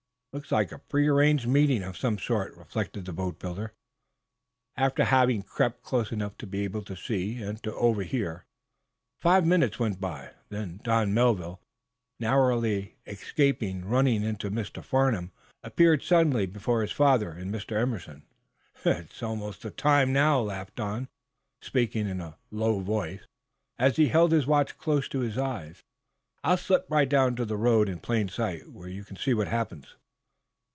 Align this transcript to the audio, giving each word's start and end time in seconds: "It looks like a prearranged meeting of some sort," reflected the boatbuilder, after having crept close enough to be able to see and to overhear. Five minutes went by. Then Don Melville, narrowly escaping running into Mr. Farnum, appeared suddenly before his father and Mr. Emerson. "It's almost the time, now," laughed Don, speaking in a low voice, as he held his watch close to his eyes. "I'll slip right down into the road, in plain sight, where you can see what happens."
"It 0.33 0.37
looks 0.37 0.51
like 0.53 0.71
a 0.71 0.79
prearranged 0.79 1.45
meeting 1.45 1.83
of 1.83 1.97
some 1.97 2.17
sort," 2.17 2.55
reflected 2.55 3.03
the 3.03 3.11
boatbuilder, 3.11 3.73
after 4.77 5.03
having 5.03 5.43
crept 5.43 5.83
close 5.83 6.09
enough 6.09 6.37
to 6.37 6.47
be 6.47 6.63
able 6.63 6.83
to 6.83 6.95
see 6.95 7.41
and 7.43 7.61
to 7.63 7.75
overhear. 7.75 8.45
Five 9.19 9.45
minutes 9.45 9.77
went 9.77 9.99
by. 9.99 10.31
Then 10.47 10.79
Don 10.85 11.13
Melville, 11.13 11.59
narrowly 12.17 12.95
escaping 13.05 13.83
running 13.83 14.23
into 14.23 14.49
Mr. 14.49 14.81
Farnum, 14.81 15.33
appeared 15.63 16.01
suddenly 16.01 16.45
before 16.45 16.81
his 16.81 16.93
father 16.93 17.31
and 17.31 17.53
Mr. 17.53 17.75
Emerson. 17.77 18.23
"It's 18.85 19.21
almost 19.21 19.63
the 19.63 19.69
time, 19.69 20.13
now," 20.13 20.39
laughed 20.39 20.75
Don, 20.75 21.09
speaking 21.61 22.07
in 22.07 22.21
a 22.21 22.37
low 22.51 22.79
voice, 22.79 23.27
as 23.77 23.97
he 23.97 24.07
held 24.07 24.31
his 24.31 24.47
watch 24.47 24.77
close 24.77 25.09
to 25.09 25.19
his 25.19 25.37
eyes. 25.37 25.83
"I'll 26.41 26.55
slip 26.55 26.89
right 26.89 27.09
down 27.09 27.31
into 27.33 27.43
the 27.43 27.57
road, 27.57 27.89
in 27.89 27.99
plain 27.99 28.29
sight, 28.29 28.71
where 28.71 28.87
you 28.87 29.03
can 29.03 29.17
see 29.17 29.33
what 29.33 29.49
happens." 29.49 29.97